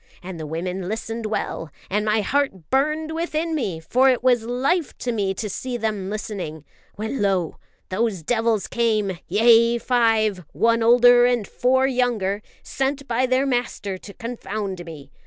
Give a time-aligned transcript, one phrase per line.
[0.23, 4.97] And the women listened well, and my heart burned within me for it was life
[4.97, 7.57] to me to see them listening when lo!
[7.89, 14.11] those devils came yea, five, one older and four younger sent by their master to
[14.15, 15.11] confound me.